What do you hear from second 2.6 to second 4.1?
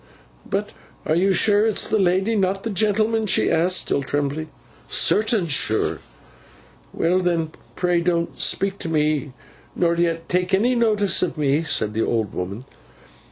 the gentleman?' she asked, still